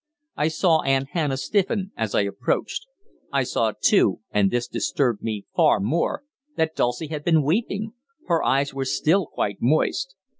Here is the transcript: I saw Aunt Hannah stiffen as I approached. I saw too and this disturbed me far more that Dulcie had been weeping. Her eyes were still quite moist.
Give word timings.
I 0.35 0.47
saw 0.47 0.81
Aunt 0.81 1.09
Hannah 1.11 1.37
stiffen 1.37 1.91
as 1.95 2.15
I 2.15 2.21
approached. 2.21 2.87
I 3.31 3.43
saw 3.43 3.71
too 3.79 4.21
and 4.31 4.49
this 4.49 4.67
disturbed 4.67 5.21
me 5.21 5.45
far 5.55 5.79
more 5.79 6.23
that 6.55 6.75
Dulcie 6.75 7.09
had 7.09 7.23
been 7.23 7.43
weeping. 7.43 7.93
Her 8.25 8.43
eyes 8.43 8.73
were 8.73 8.85
still 8.85 9.27
quite 9.27 9.61
moist. 9.61 10.15